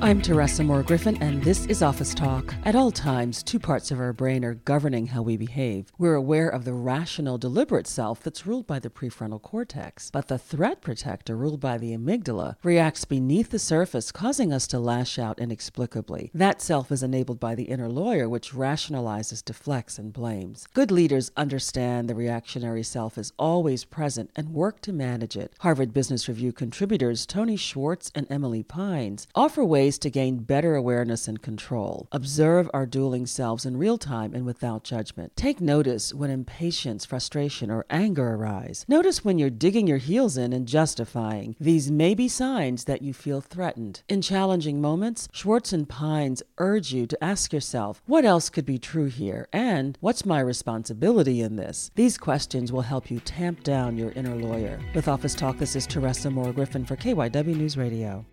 I'm 0.00 0.22
Teresa 0.22 0.62
Moore 0.62 0.84
Griffin, 0.84 1.20
and 1.20 1.42
this 1.42 1.66
is 1.66 1.82
Office 1.82 2.14
Talk. 2.14 2.54
At 2.64 2.76
all 2.76 2.92
times, 2.92 3.42
two 3.42 3.58
parts 3.58 3.90
of 3.90 3.98
our 3.98 4.12
brain 4.12 4.44
are 4.44 4.54
governing 4.54 5.08
how 5.08 5.22
we 5.22 5.36
behave. 5.36 5.92
We're 5.98 6.14
aware 6.14 6.48
of 6.48 6.64
the 6.64 6.72
rational, 6.72 7.36
deliberate 7.36 7.88
self 7.88 8.22
that's 8.22 8.46
ruled 8.46 8.68
by 8.68 8.78
the 8.78 8.90
prefrontal 8.90 9.42
cortex, 9.42 10.12
but 10.12 10.28
the 10.28 10.38
threat 10.38 10.80
protector, 10.82 11.36
ruled 11.36 11.58
by 11.58 11.78
the 11.78 11.96
amygdala, 11.96 12.54
reacts 12.62 13.04
beneath 13.04 13.50
the 13.50 13.58
surface, 13.58 14.12
causing 14.12 14.52
us 14.52 14.68
to 14.68 14.78
lash 14.78 15.18
out 15.18 15.40
inexplicably. 15.40 16.30
That 16.32 16.62
self 16.62 16.92
is 16.92 17.02
enabled 17.02 17.40
by 17.40 17.56
the 17.56 17.64
inner 17.64 17.88
lawyer, 17.88 18.28
which 18.28 18.52
rationalizes, 18.52 19.44
deflects, 19.44 19.98
and 19.98 20.12
blames. 20.12 20.68
Good 20.74 20.92
leaders 20.92 21.32
understand 21.36 22.08
the 22.08 22.14
reactionary 22.14 22.84
self 22.84 23.18
is 23.18 23.32
always 23.36 23.84
present 23.84 24.30
and 24.36 24.54
work 24.54 24.80
to 24.82 24.92
manage 24.92 25.36
it. 25.36 25.54
Harvard 25.58 25.92
Business 25.92 26.28
Review 26.28 26.52
contributors 26.52 27.26
Tony 27.26 27.56
Schwartz 27.56 28.12
and 28.14 28.28
Emily 28.30 28.62
Pines 28.62 29.26
offer 29.34 29.64
ways 29.64 29.87
ways 29.88 29.98
to 29.98 30.10
gain 30.10 30.36
better 30.36 30.74
awareness 30.74 31.26
and 31.26 31.40
control. 31.40 32.08
Observe 32.12 32.68
our 32.74 32.84
dueling 32.84 33.24
selves 33.24 33.64
in 33.64 33.74
real 33.74 33.96
time 33.96 34.34
and 34.34 34.44
without 34.44 34.84
judgment. 34.84 35.32
Take 35.34 35.62
notice 35.62 36.12
when 36.12 36.28
impatience, 36.28 37.06
frustration, 37.06 37.70
or 37.70 37.86
anger 37.88 38.34
arise. 38.34 38.84
Notice 38.86 39.24
when 39.24 39.38
you're 39.38 39.48
digging 39.48 39.86
your 39.86 39.96
heels 39.96 40.36
in 40.36 40.52
and 40.52 40.68
justifying. 40.68 41.56
These 41.58 41.90
may 41.90 42.14
be 42.14 42.28
signs 42.28 42.84
that 42.84 43.00
you 43.00 43.14
feel 43.14 43.40
threatened. 43.40 44.02
In 44.10 44.20
challenging 44.20 44.78
moments, 44.78 45.26
Schwartz 45.32 45.72
and 45.72 45.88
Pines 45.88 46.42
urge 46.58 46.92
you 46.92 47.06
to 47.06 47.24
ask 47.24 47.50
yourself, 47.50 48.02
what 48.04 48.26
else 48.26 48.50
could 48.50 48.66
be 48.66 48.78
true 48.78 49.06
here? 49.06 49.48
And 49.54 49.96
what's 50.02 50.26
my 50.26 50.40
responsibility 50.40 51.40
in 51.40 51.56
this? 51.56 51.90
These 51.94 52.18
questions 52.18 52.70
will 52.70 52.82
help 52.82 53.10
you 53.10 53.20
tamp 53.20 53.62
down 53.62 53.96
your 53.96 54.10
inner 54.10 54.36
lawyer. 54.36 54.78
With 54.94 55.08
Office 55.08 55.34
Talk, 55.34 55.56
this 55.56 55.74
is 55.74 55.86
Teresa 55.86 56.30
Moore 56.30 56.52
Griffin 56.52 56.84
for 56.84 56.96
KYW 56.96 57.56
News 57.56 57.78
Radio. 57.78 58.26